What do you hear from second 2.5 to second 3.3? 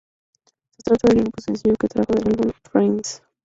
Trance.